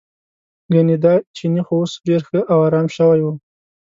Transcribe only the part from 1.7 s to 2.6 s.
اوس ډېر ښه او